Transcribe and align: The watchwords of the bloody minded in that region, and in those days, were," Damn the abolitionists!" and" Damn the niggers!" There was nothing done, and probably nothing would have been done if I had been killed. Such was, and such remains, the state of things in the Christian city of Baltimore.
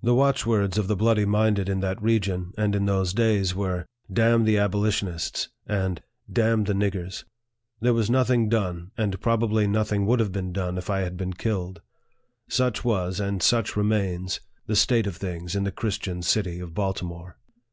The 0.00 0.14
watchwords 0.14 0.78
of 0.78 0.86
the 0.86 0.94
bloody 0.94 1.24
minded 1.24 1.68
in 1.68 1.80
that 1.80 2.00
region, 2.00 2.52
and 2.56 2.72
in 2.76 2.86
those 2.86 3.12
days, 3.12 3.52
were," 3.52 3.84
Damn 4.22 4.44
the 4.44 4.58
abolitionists!" 4.58 5.48
and" 5.66 6.00
Damn 6.32 6.62
the 6.62 6.72
niggers!" 6.72 7.24
There 7.80 7.92
was 7.92 8.08
nothing 8.08 8.48
done, 8.48 8.92
and 8.96 9.20
probably 9.20 9.66
nothing 9.66 10.06
would 10.06 10.20
have 10.20 10.30
been 10.30 10.52
done 10.52 10.78
if 10.78 10.88
I 10.88 11.00
had 11.00 11.16
been 11.16 11.32
killed. 11.32 11.82
Such 12.48 12.84
was, 12.84 13.18
and 13.18 13.42
such 13.42 13.74
remains, 13.74 14.40
the 14.68 14.76
state 14.76 15.08
of 15.08 15.16
things 15.16 15.56
in 15.56 15.64
the 15.64 15.72
Christian 15.72 16.22
city 16.22 16.60
of 16.60 16.72
Baltimore. 16.72 17.36